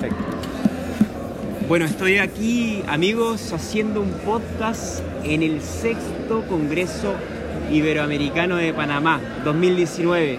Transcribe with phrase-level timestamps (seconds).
[0.00, 0.24] Perfecto.
[1.68, 7.14] Bueno, estoy aquí, amigos, haciendo un podcast en el sexto Congreso
[7.72, 10.38] Iberoamericano de Panamá 2019.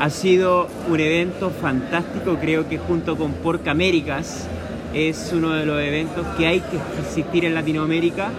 [0.00, 4.48] Ha sido un evento fantástico, creo que junto con Porca Américas
[4.92, 8.30] es uno de los eventos que hay que asistir en Latinoamérica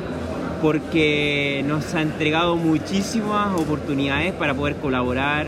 [0.61, 5.47] porque nos ha entregado muchísimas oportunidades para poder colaborar,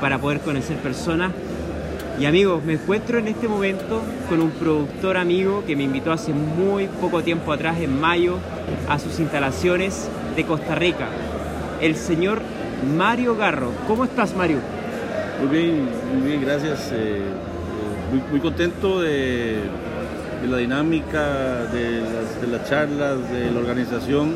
[0.00, 1.32] para poder conocer personas.
[2.20, 6.32] Y amigos, me encuentro en este momento con un productor amigo que me invitó hace
[6.32, 8.38] muy poco tiempo atrás, en mayo,
[8.88, 11.06] a sus instalaciones de Costa Rica,
[11.80, 12.40] el señor
[12.96, 13.70] Mario Garro.
[13.86, 14.58] ¿Cómo estás, Mario?
[15.40, 16.90] Muy bien, muy bien, gracias.
[16.92, 19.58] Eh, eh, muy, contento de,
[20.42, 24.34] de, la dinámica, de las, de las charlas, de la organización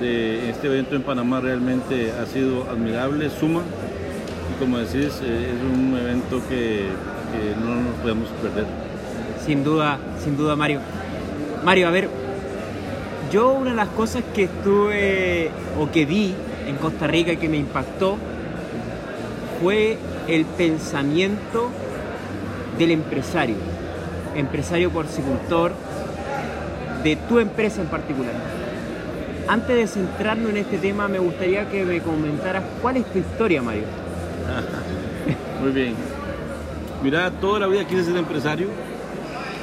[0.00, 3.62] de este evento en Panamá realmente ha sido admirable, suma
[4.60, 6.86] como decís, eh, es un evento que,
[7.64, 8.66] no nos podemos perder.
[9.44, 10.80] Sin duda, sin duda, Mario.
[11.64, 12.08] Mario, a ver,
[13.32, 16.34] yo una de las cosas que estuve o que vi
[16.66, 18.18] en Costa Rica y que me impactó
[19.62, 19.96] fue
[20.28, 21.70] el pensamiento
[22.78, 23.56] del empresario,
[24.36, 25.72] empresario porcicultor,
[27.02, 28.34] de tu empresa en particular.
[29.48, 33.62] Antes de centrarnos en este tema, me gustaría que me comentaras cuál es tu historia,
[33.62, 33.99] Mario.
[35.60, 35.94] Muy bien.
[37.02, 38.68] Mira, toda la vida quise ser empresario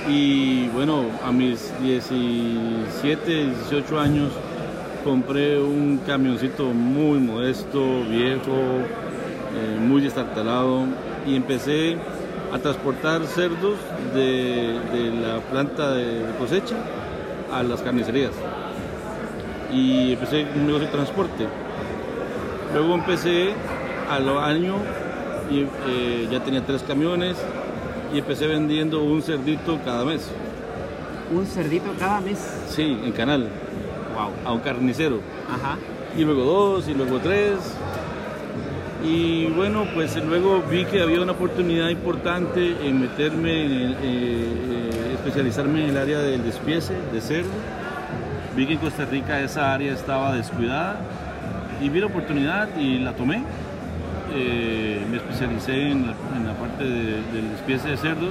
[0.09, 4.31] y bueno, a mis 17, 18 años
[5.03, 10.85] compré un camioncito muy modesto, viejo, eh, muy destartalado
[11.27, 11.97] y empecé
[12.53, 13.77] a transportar cerdos
[14.13, 16.75] de, de la planta de cosecha
[17.53, 18.31] a las carnicerías
[19.71, 21.47] y empecé un negocio de transporte.
[22.73, 23.53] Luego empecé
[24.09, 24.75] a los años
[25.49, 27.37] y eh, ya tenía tres camiones
[28.13, 30.29] y empecé vendiendo un cerdito cada mes.
[31.33, 32.37] ¿Un cerdito cada mes?
[32.69, 33.49] Sí, en canal.
[34.13, 34.31] Wow.
[34.45, 35.19] A un carnicero.
[35.49, 35.77] Ajá.
[36.17, 37.59] Y luego dos, y luego tres.
[39.03, 43.97] Y bueno, pues luego vi que había una oportunidad importante en meterme, en el, eh,
[44.03, 47.49] eh, especializarme en el área del despiece de cerdo.
[48.55, 50.99] Vi que en Costa Rica esa área estaba descuidada
[51.79, 53.43] y vi la oportunidad y la tomé
[54.33, 58.29] eh, me especialicé en la, en la parte de, del despiece de cerdo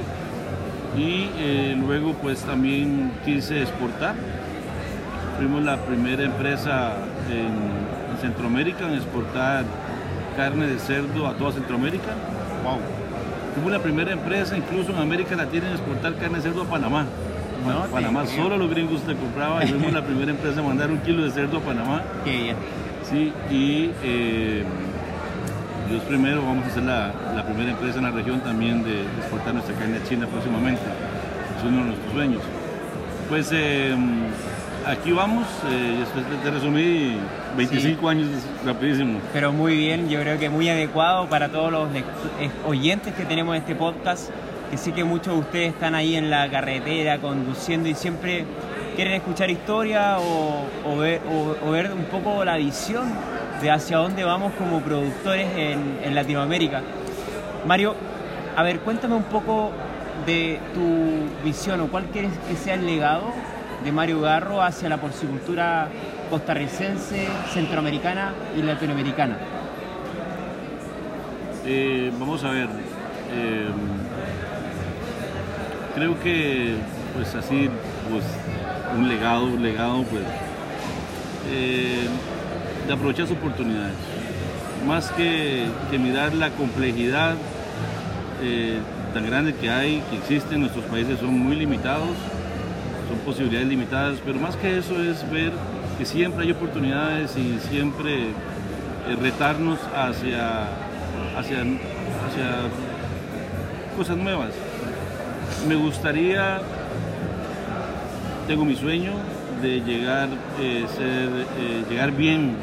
[0.96, 4.14] y eh, luego pues también quise exportar.
[5.38, 6.94] Fuimos la primera empresa
[7.30, 9.64] en, en, Centroamérica en exportar
[10.36, 12.14] carne de cerdo a toda Centroamérica.
[12.64, 12.78] Wow.
[13.54, 17.04] Fuimos la primera empresa incluso en América Latina en exportar carne de cerdo a Panamá.
[17.64, 20.90] Bueno, Panamá sí, solo los gringos te compraban y fuimos la primera empresa en mandar
[20.90, 22.02] un kilo de cerdo a Panamá.
[23.02, 24.64] Sí, y eh,
[25.88, 29.54] Dios primero, vamos a ser la, la, primera empresa en la región también de exportar
[29.54, 30.82] nuestra carne a China próximamente.
[31.56, 32.42] Es uno de nuestros sueños.
[33.28, 33.94] Pues eh,
[34.84, 36.04] aquí vamos, eh,
[36.42, 37.16] te resumí
[37.56, 38.06] 25 sí.
[38.08, 38.28] años
[38.64, 39.20] rapidísimo.
[39.32, 41.88] Pero muy bien, yo creo que muy adecuado para todos los
[42.66, 44.30] oyentes que tenemos en este podcast,
[44.70, 48.44] que sé que muchos de ustedes están ahí en la carretera conduciendo y siempre
[48.97, 53.04] quieren escuchar historia o, o, ver, o, o ver un poco la visión
[53.60, 56.82] de hacia dónde vamos como productores en, Latinoamérica.
[57.66, 57.94] Mario,
[58.56, 59.70] a ver, cuéntame un poco
[60.24, 63.24] de tu visión o cuál quieres que sea el legado
[63.84, 65.88] de Mario Garro hacia la porcicultura
[66.30, 69.36] costarricense, centroamericana y latinoamericana.
[71.66, 72.68] Eh, vamos a ver,
[73.32, 73.68] eh,
[75.94, 76.76] creo que
[77.14, 77.68] pues así,
[78.10, 78.24] pues
[78.96, 80.22] un legado, un legado, pues...
[81.48, 82.08] Eh,
[82.86, 83.94] de aprovechar sus oportunidades.
[84.86, 85.66] Más que,
[85.98, 87.34] mirar la complejidad
[88.42, 88.78] eh,
[89.12, 92.10] tan grande que hay, que existe en nuestros países, son muy limitados,
[93.08, 95.52] son posibilidades limitadas, pero más que eso es ver
[95.98, 100.68] que siempre hay oportunidades y siempre eh, retarnos hacia,
[101.36, 102.68] hacia, hacia
[103.97, 104.50] cosas nuevas.
[105.66, 106.60] Me gustaría,
[108.47, 109.12] tengo mi sueño,
[109.62, 110.28] de llegar,
[110.60, 112.56] eh, ser, eh, llegar bien,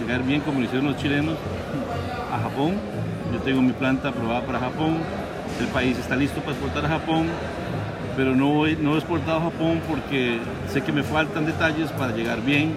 [0.00, 1.36] llegar bien como lo hicieron los chilenos
[2.32, 2.74] a Japón.
[3.32, 4.98] Yo tengo mi planta aprobada para Japón,
[5.60, 7.26] el país está listo para exportar a Japón,
[8.16, 10.38] pero no, voy, no he exportado a Japón porque
[10.68, 12.74] sé que me faltan detalles para llegar bien.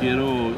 [0.00, 0.52] Quiero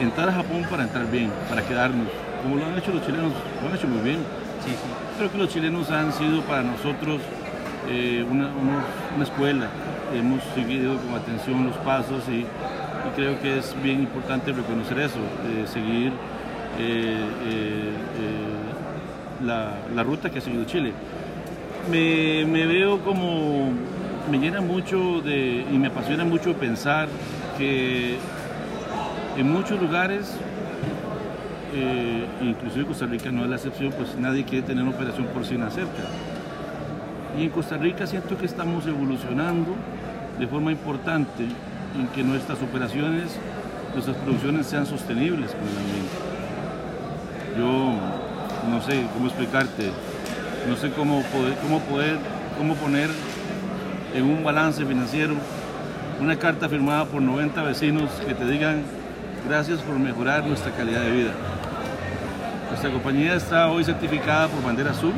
[0.00, 2.08] entrar a Japón para entrar bien, para quedarnos,
[2.42, 3.32] como lo han hecho los chilenos,
[3.62, 4.18] lo han hecho muy bien.
[4.64, 4.76] Sí, sí.
[5.16, 7.20] Creo que los chilenos han sido para nosotros
[7.88, 8.84] eh, una, una,
[9.16, 9.68] una escuela,
[10.14, 12.44] hemos seguido con atención los pasos y,
[13.16, 16.12] creo que es bien importante reconocer eso, eh, seguir
[16.78, 17.90] eh, eh,
[19.44, 20.92] la, ruta que ha seguido Chile.
[21.90, 23.70] me, me veo como,
[24.30, 27.08] me llena mucho de, y me apasiona mucho pensar
[27.58, 28.16] que
[29.36, 30.34] en muchos lugares,
[31.74, 35.70] eh, inclusive Costa Rica no es la excepción, pues nadie quiere tener una operación porcina
[35.70, 36.02] cerca.
[37.38, 39.74] Y en Costa Rica siento que estamos evolucionando
[40.38, 43.36] de forma importante en que nuestras operaciones,
[43.92, 46.32] nuestras producciones sean sostenibles con el ambiente.
[47.58, 47.94] Yo
[48.70, 49.90] no sé cómo explicarte,
[50.68, 51.22] no sé cómo
[51.62, 52.18] cómo poder,
[52.56, 53.10] cómo poner
[54.14, 55.34] en un balance financiero
[56.20, 58.82] una carta firmada por 90 vecinos que te digan
[59.48, 61.32] gracias por mejorar nuestra calidad de vida.
[62.68, 65.12] Nuestra compañía está hoy certificada por Bandera Azul,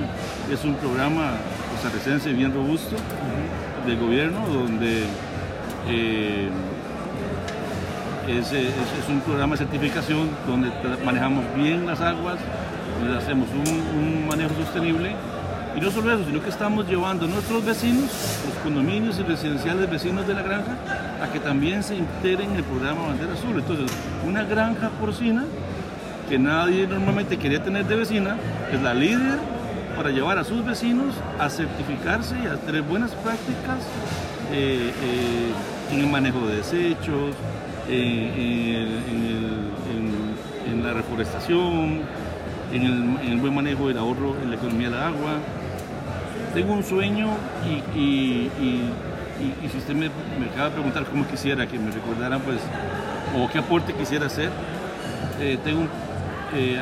[0.50, 1.32] es un programa
[1.70, 2.96] costarricense bien robusto
[3.86, 5.04] del gobierno donde
[5.88, 6.48] eh,
[8.28, 10.70] es, un programa de certificación donde
[11.04, 12.38] manejamos bien las aguas,
[13.00, 15.14] donde hacemos un manejo sostenible
[15.76, 18.04] y no solo eso, sino que estamos llevando a nuestros vecinos,
[18.46, 20.76] los condominios y residenciales vecinos de la granja,
[21.20, 23.58] a que también se integren en el programa Bandera Azul.
[23.58, 23.90] Entonces,
[24.24, 25.44] una granja porcina
[26.28, 28.36] que nadie normalmente quería tener de vecina,
[28.72, 29.38] es la líder
[29.94, 33.78] para llevar a sus vecinos a certificarse y a tener buenas prácticas
[34.52, 37.34] eh, eh, en el manejo de desechos,
[37.88, 39.04] en,
[40.82, 42.02] la reforestación,
[42.72, 42.92] en el,
[43.22, 45.38] en el, buen manejo del ahorro en la economía del agua,
[46.52, 47.28] tengo un sueño
[47.96, 48.50] y,
[49.70, 50.10] si usted me,
[50.46, 52.60] acaba de preguntar cómo quisiera que me recordaran, pues,
[53.36, 54.50] o qué aporte quisiera hacer,
[55.40, 55.86] eh, tengo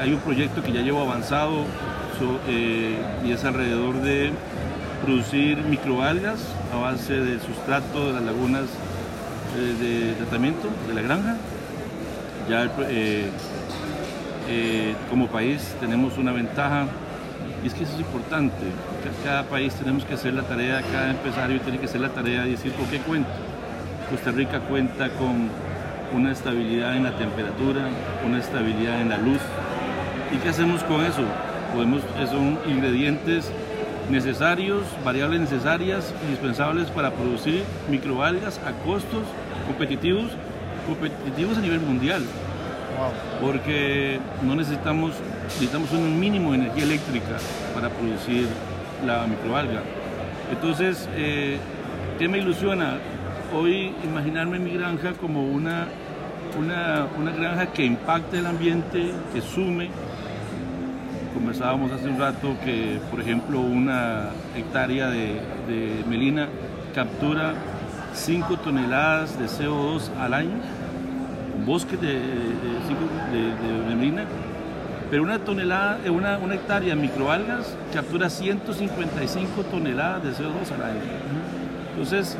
[0.00, 1.64] hay un proyecto que ya llevo avanzado
[2.48, 4.32] eh, y es alrededor de
[5.04, 6.40] producir microalgas
[6.72, 8.64] a base del sustrato de las lagunas
[9.80, 11.36] de tratamiento de la granja.
[12.48, 12.70] Ya
[15.10, 16.86] como país tenemos una ventaja
[17.62, 18.64] y es que eso es importante.
[19.24, 22.52] Cada país tenemos que hacer la tarea, cada empresario tiene que hacer la tarea y
[22.52, 23.30] decir por qué cuenta.
[24.10, 25.48] Costa Rica cuenta con
[26.14, 27.88] una estabilidad en la temperatura,
[28.26, 29.40] una estabilidad en la luz.
[30.32, 31.22] ¿Y qué hacemos con eso?
[31.74, 33.50] Podemos, son ingredientes
[34.10, 39.22] necesarios, variables necesarias, indispensables para producir microalgas a costos
[39.66, 40.32] competitivos,
[40.86, 42.22] competitivos a nivel mundial.
[43.40, 45.12] Porque no necesitamos,
[45.44, 47.38] necesitamos un mínimo de energía eléctrica
[47.74, 48.46] para producir
[49.04, 49.82] la microalga.
[50.52, 51.58] Entonces, eh,
[52.18, 52.98] ¿qué me ilusiona?
[53.54, 55.88] Hoy imaginarme mi granja como una,
[56.58, 59.88] una, granja que impacte el ambiente, que sume.
[61.34, 66.48] Conversábamos hace un rato que, por ejemplo, una hectárea de, de melina
[66.94, 67.54] captura
[68.12, 70.60] 5 toneladas de CO2 al año
[71.64, 74.26] bosque de, de, de,
[75.10, 80.82] pero una tonelada, eh, una, una hectárea de microalgas captura 155 toneladas de CO2 al
[80.82, 81.00] año.
[81.90, 82.36] Entonces,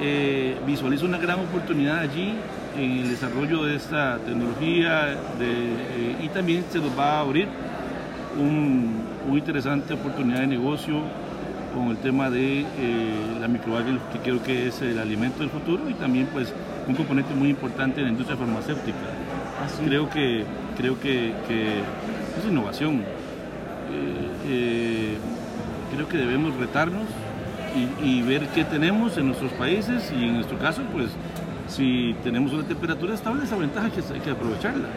[0.00, 2.34] eh, visualizo una gran oportunidad allí
[2.76, 7.48] en el desarrollo de esta tecnología eh, y también se nos va a abrir
[8.38, 11.02] una interesante oportunidad de negocio
[11.74, 12.64] con el tema de
[13.40, 16.52] la microalga, que creo que es el alimento del futuro y también pues
[16.86, 18.96] un componente muy importante en la industria farmacéutica.
[19.60, 20.44] Ah, creo que,
[20.76, 23.02] creo que, es innovación.
[23.90, 25.16] Eh, eh,
[25.94, 27.06] creo que debemos retarnos
[28.02, 31.10] y, ver qué tenemos en nuestros países y en nuestro caso, pues
[31.68, 34.88] si tenemos una temperatura estable, esa ventaja que hay que aprovecharla.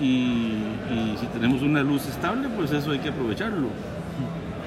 [0.00, 0.54] Y,
[1.18, 3.68] si tenemos una luz estable, pues eso hay que aprovecharlo.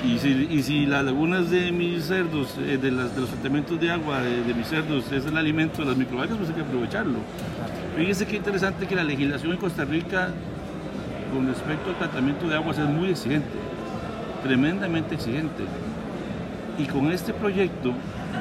[0.05, 4.67] Y si, las lagunas de mis cerdos, eh, de, los tratamientos de agua de, mis
[4.67, 7.19] cerdos es el alimento de las microalgas, pues hay que aprovecharlo.
[7.95, 10.29] Fíjense qué interesante que la legislación en Costa Rica
[11.33, 13.47] con respecto al tratamiento de aguas es muy exigente,
[14.43, 15.63] tremendamente exigente.
[16.77, 17.93] Y con este proyecto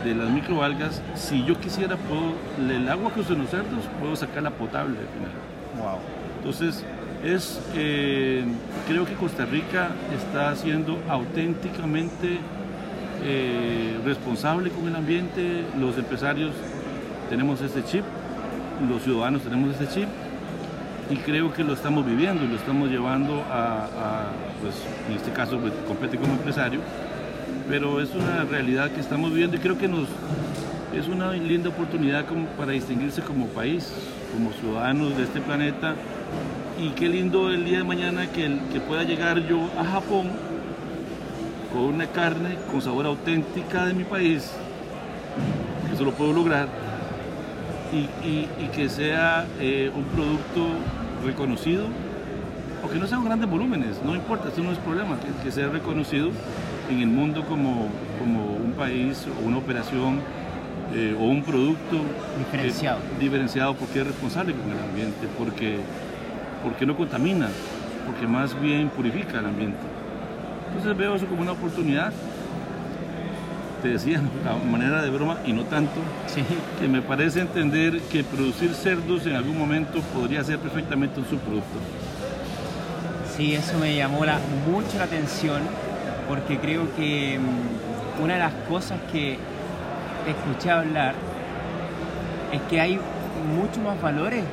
[0.04, 1.96] de las microalgas, si yo quisiera,
[2.68, 5.30] el agua que uso los cerdos, puedo sacarla potable al final.
[5.78, 6.21] Wow.
[6.42, 6.82] Entonces,
[7.24, 8.42] es, eh,
[8.88, 12.38] creo que Costa Rica está siendo auténticamente
[13.22, 16.50] eh, responsable con el ambiente, los empresarios
[17.30, 18.02] tenemos este chip,
[18.90, 20.08] los ciudadanos tenemos este chip
[21.10, 24.74] y creo que lo estamos viviendo lo estamos llevando a, pues
[25.08, 26.80] en este caso pues, compete como empresario,
[27.68, 30.08] pero es una realidad que estamos viviendo y creo que nos
[30.92, 33.92] es una linda oportunidad como para distinguirse como país,
[34.34, 35.94] como ciudadanos de este planeta
[36.80, 40.30] y qué lindo el día de mañana que, que pueda llegar yo a Japón
[41.72, 44.50] con una carne con sabor auténtica de mi país,
[45.88, 46.68] que eso lo puedo lograr,
[47.92, 50.68] y, que sea eh, un producto
[51.24, 51.86] reconocido,
[52.84, 56.30] o que no sean grandes volúmenes, no importa, eso no es problema, que, sea reconocido
[56.90, 60.20] en el mundo como, como un país o una operación
[60.94, 61.98] eh, o un producto
[62.38, 63.00] diferenciado.
[63.20, 65.78] diferenciado porque es responsable con el ambiente, porque,
[66.62, 67.48] porque no contamina,
[68.06, 69.78] porque más bien purifica el ambiente.
[70.68, 72.12] Entonces veo eso como una oportunidad.
[73.82, 76.00] Te decía, a manera de broma y no tanto,
[76.80, 81.78] que me parece entender que producir cerdos en algún momento podría ser perfectamente un subproducto.
[83.36, 84.38] Sí, eso me llamó la,
[84.70, 85.62] mucho la atención
[86.28, 89.36] porque creo que mm, una de las cosas que
[90.28, 91.14] escuché hablar
[92.52, 93.00] es que hay
[93.56, 94.44] muchos más valores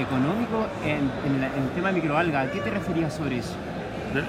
[0.00, 1.10] económicos en,
[1.42, 2.42] el tema de microalga.
[2.42, 3.54] ¿A qué te referías sobre eso?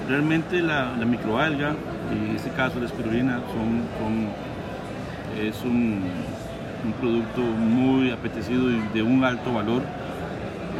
[0.08, 1.74] Realmente la, microalga
[2.12, 3.40] en este caso la espirulina
[5.40, 6.02] es un,
[7.00, 9.82] producto muy apetecido y de un alto valor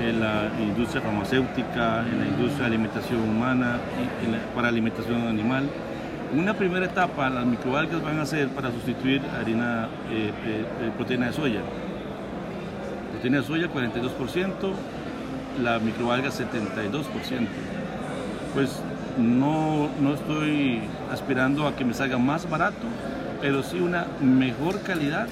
[0.01, 3.79] en la industria farmacéutica, en la industria de alimentación humana,
[4.23, 5.69] y para alimentación animal.
[6.35, 11.33] Una primera etapa, las microalgas van a ser para sustituir harina, eh, eh, proteína de
[11.35, 11.61] soya.
[13.23, 14.73] Proteína soya 42%,
[15.63, 17.05] la microalga 72%.
[18.53, 18.81] Pues
[19.17, 22.85] no, no estoy aspirando a que me salga más barato,
[23.41, 25.29] pero sí una mejor calidad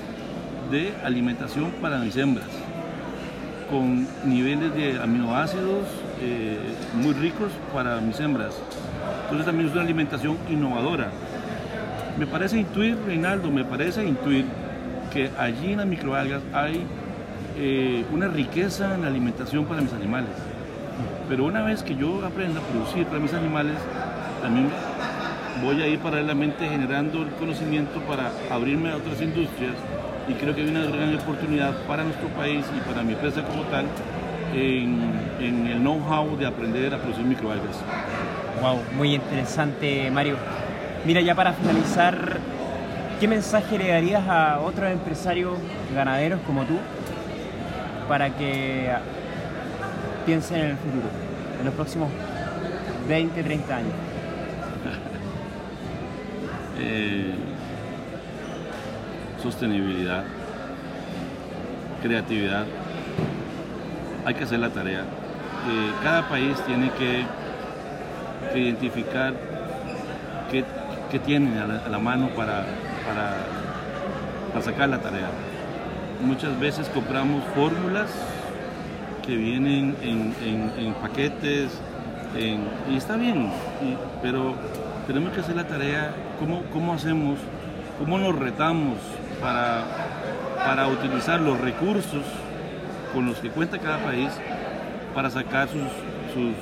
[0.71, 2.47] de alimentación para mis hembras,
[3.69, 5.89] con niveles de aminoácidos
[6.23, 6.61] eh,
[6.95, 8.55] muy ricos para mis hembras.
[9.23, 11.11] Entonces también es una alimentación innovadora.
[12.17, 14.45] Me parece intuir, Reinaldo, me parece intuir
[15.13, 16.87] que allí en las microalgas hay
[17.57, 20.31] eh, una riqueza en la alimentación para mis animales.
[21.29, 23.77] Pero una vez que yo aprenda a producir para mis animales,
[24.43, 24.69] también
[25.63, 29.75] voy a ir paralelamente generando el conocimiento para abrirme a otras industrias
[30.29, 33.63] y creo que hay una gran oportunidad para nuestro país y para mi empresa como
[33.65, 33.87] tal
[34.55, 37.77] en, el know-how de aprender a producir microalgas.
[38.61, 40.37] Wow, muy interesante Mario.
[41.05, 42.39] Mira, ya para finalizar,
[43.19, 45.59] ¿qué mensaje le darías a otros empresarios
[45.95, 46.75] ganaderos como tú
[48.11, 48.91] para que
[50.27, 51.07] piensen en el futuro,
[51.61, 52.11] en los próximos
[53.09, 53.93] 20, 30 años?
[56.83, 57.35] Eh,
[59.43, 60.25] sostenibilidad,
[62.03, 62.65] creatividad.
[64.25, 65.01] Hay que hacer la tarea.
[65.01, 67.27] Eh, cada país tiene que,
[68.59, 69.35] identificar
[70.51, 70.65] qué,
[71.11, 72.65] qué tienen a la, mano para
[74.63, 75.29] sacar la tarea.
[76.23, 78.11] Muchas veces compramos fórmulas
[79.27, 81.71] que vienen en, paquetes,
[82.91, 83.51] y está bien,
[84.23, 84.55] pero
[85.07, 87.39] tenemos que hacer la tarea, ¿cómo, cómo hacemos,
[87.99, 88.99] cómo nos retamos
[89.41, 89.85] para,
[90.57, 92.25] para utilizar los recursos
[93.13, 94.31] con los que cuenta cada país
[95.15, 95.83] para sacar sus,
[96.33, 96.55] sus,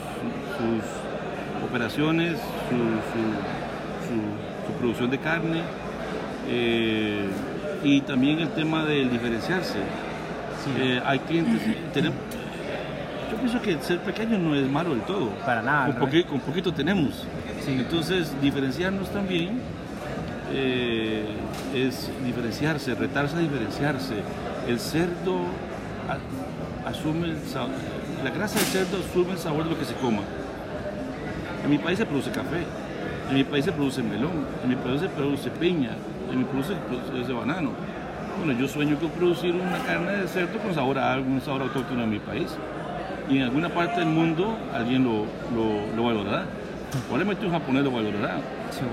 [1.69, 2.39] operaciones,
[2.71, 2.77] su,
[4.79, 5.63] producción de carne
[6.49, 7.29] eh,
[7.83, 9.79] y también el tema del diferenciarse.
[10.77, 11.61] Eh, hay clientes,
[11.95, 12.19] tenemos,
[13.31, 15.31] yo pienso que ser pequeño no es malo del todo.
[15.47, 15.95] Para nada.
[15.99, 17.25] Con, con poquito tenemos.
[17.67, 19.61] Entonces, diferenciarnos también
[20.53, 21.25] eh,
[21.75, 24.15] es diferenciarse, retarse a diferenciarse.
[24.67, 25.43] El cerdo
[26.87, 27.35] asume
[28.25, 30.23] la grasa del cerdo asume el sabor de lo que se coma.
[31.65, 32.63] En mi país se produce café,
[33.29, 35.91] en mi país se produce melón, en mi país se produce piña,
[36.31, 37.71] en mi país se produce banano.
[38.39, 42.05] Bueno, yo sueño con producir una carne de cerdo con sabor a algún sabor autóctono
[42.05, 42.57] en mi país
[43.29, 45.25] y en alguna parte del mundo alguien lo,
[45.97, 46.47] lo, valorará.
[47.07, 48.39] Probablemente un japonés lo valorará.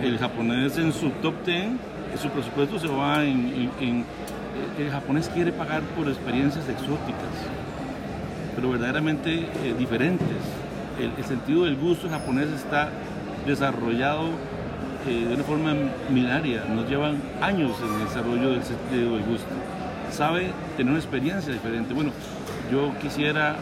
[0.01, 4.03] El japonés en su top 10, en su presupuesto se va en,
[4.79, 7.35] El japonés quiere pagar por experiencias exóticas,
[8.55, 10.27] pero verdaderamente eh, diferentes.
[10.99, 12.89] El, sentido del gusto japonés está
[13.45, 14.29] desarrollado
[15.07, 15.73] eh, de una forma
[16.09, 16.63] milenaria.
[16.65, 19.47] Nos llevan años en el desarrollo del sentido del gusto.
[20.11, 21.93] Sabe tener una experiencia diferente.
[21.93, 22.11] Bueno,
[22.71, 23.55] yo quisiera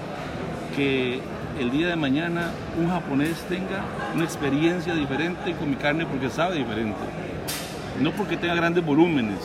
[0.75, 1.19] que
[1.59, 3.83] el día de mañana un japonés tenga
[4.15, 6.99] una experiencia diferente con mi carne porque sabe diferente.
[8.01, 9.39] No porque tenga grandes volúmenes,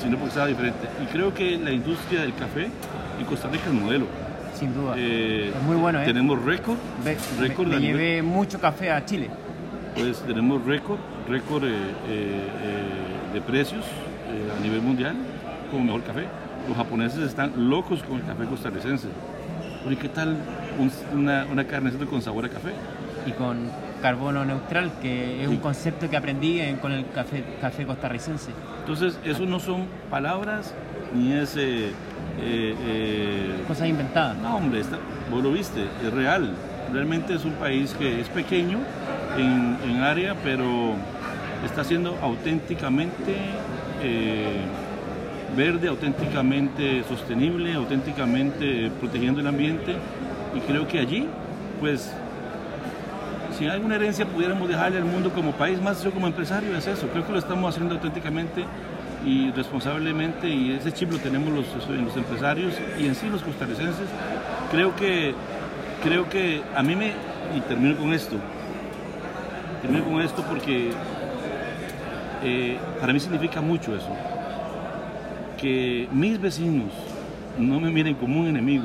[0.00, 0.88] sino porque sabe diferente.
[1.02, 2.68] Y creo que la industria del café
[3.18, 4.06] en Costa Rica es modelo.
[4.54, 4.94] Sin duda.
[4.96, 6.06] Eh, es muy bueno, ¿eh?
[6.06, 6.76] Tenemos récord.
[7.38, 9.28] récord me, llevé mucho café a Chile.
[9.96, 10.98] Pues tenemos récord,
[11.28, 11.70] récord eh,
[12.08, 13.84] eh, de precios
[14.56, 15.16] a nivel mundial
[15.70, 16.26] como mejor café.
[16.68, 19.08] Los japoneses están locos con el café costarricense.
[19.90, 20.36] ¿y qué tal
[21.14, 22.72] una, una carne con sabor a café?
[23.24, 23.70] Y con
[24.02, 28.50] carbono neutral, que es un concepto que aprendí con el café, café costarricense.
[28.80, 30.74] Entonces, eso no son palabras
[31.14, 31.56] ni es...
[31.56, 31.90] Eh,
[32.38, 34.36] eh, eh, Cosas inventadas.
[34.36, 34.82] No, hombre,
[35.30, 36.54] vos lo viste, es real.
[36.92, 38.78] Realmente es un país que es pequeño
[39.38, 40.94] en, área, pero
[41.64, 43.36] está siendo auténticamente
[44.02, 44.60] eh,
[45.56, 49.96] verde, auténticamente sostenible, auténticamente protegiendo el ambiente
[50.54, 51.28] y creo que allí,
[51.80, 52.12] pues,
[53.58, 57.08] si alguna herencia pudiéramos dejarle al mundo como país, más yo como empresario, es eso.
[57.08, 58.64] Creo que lo estamos haciendo auténticamente
[59.24, 64.08] y responsablemente y ese chip lo tenemos los, los empresarios y en sí los costarricenses.
[64.70, 65.34] Creo que,
[66.02, 67.12] creo que a mí me,
[67.56, 68.36] y termino con esto,
[69.86, 70.90] termino con esto porque
[72.42, 74.08] eh, para mí significa mucho eso,
[75.60, 76.92] que mis vecinos
[77.58, 78.84] no me miren como un enemigo,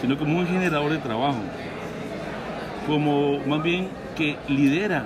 [0.00, 1.40] sino como un generador de trabajo,
[2.86, 5.04] como más bien que lidera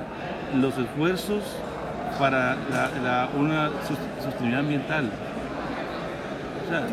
[0.61, 1.43] los esfuerzos
[2.19, 2.57] para
[3.39, 3.71] una
[4.23, 5.11] sostenibilidad ambiental.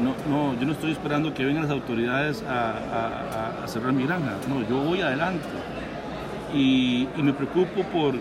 [0.01, 4.67] No, no, yo no estoy esperando que vengan las autoridades a, cerrar mi granja, no,
[4.67, 5.45] yo voy adelante.
[6.53, 8.15] Y, me preocupo por,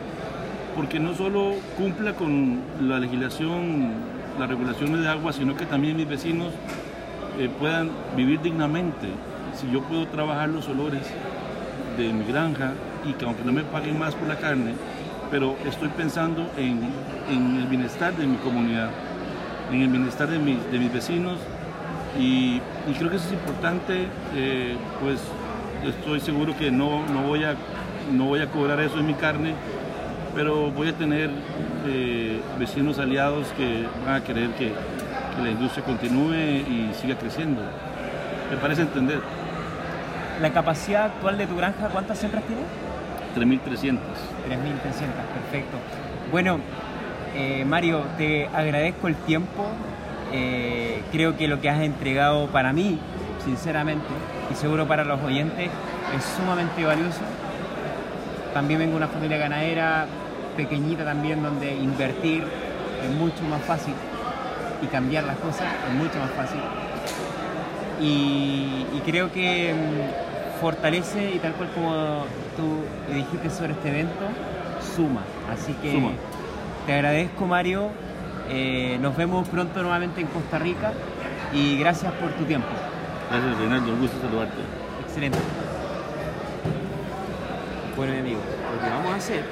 [0.76, 3.92] porque no solo cumpla con la legislación,
[4.38, 6.52] las regulaciones de agua, sino que también mis vecinos
[7.38, 9.08] eh, puedan vivir dignamente.
[9.54, 11.02] Si yo puedo trabajar los olores
[11.98, 12.72] de mi granja
[13.04, 14.74] y que aunque no me paguen más por la carne,
[15.30, 16.80] pero estoy pensando en,
[17.28, 18.90] el bienestar de mi comunidad,
[19.72, 21.38] en el bienestar de, de mis vecinos
[22.18, 22.60] y,
[22.98, 25.20] creo que eso es importante, eh, pues
[25.84, 27.54] estoy seguro que no, no, voy a,
[28.12, 29.54] no voy a cobrar eso en mi carne,
[30.34, 31.30] pero voy a tener
[31.86, 34.72] eh, vecinos aliados que van a querer que,
[35.36, 37.62] que la industria continúe y siga creciendo.
[38.50, 39.20] Me parece entender.
[40.40, 42.62] ¿La capacidad actual de tu granja cuántas hembras tiene?
[43.36, 43.60] 3.300.
[43.68, 43.98] 3.300,
[45.34, 45.76] perfecto.
[46.32, 46.58] Bueno,
[47.34, 49.66] eh, Mario, te agradezco el tiempo.
[50.32, 52.98] Eh, creo que lo que has entregado para mí,
[53.44, 54.06] sinceramente,
[54.50, 55.68] y seguro para los oyentes,
[56.16, 57.20] es sumamente valioso.
[58.52, 60.06] También vengo de una familia ganadera
[60.56, 62.44] pequeñita también, donde invertir
[63.02, 63.94] es mucho más fácil
[64.82, 66.60] y cambiar las cosas es mucho más fácil.
[68.00, 72.24] Y, y creo que mm, fortalece y tal cual como
[72.56, 74.24] tú dijiste sobre este evento,
[74.94, 75.22] suma.
[75.52, 76.10] Así que
[76.86, 77.88] te agradezco Mario,
[78.48, 80.92] eh, nos vemos pronto nuevamente en Costa Rica
[81.52, 82.68] y gracias por tu tiempo.
[83.30, 84.60] Gracias Reinaldo, un gusto saludarte.
[85.06, 85.38] Excelente.
[88.00, 89.44] Bueno mi amigo, lo que vamos a hacer